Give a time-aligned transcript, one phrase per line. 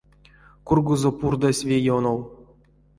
[0.67, 2.19] Кургозо пурдазь ве ёнов.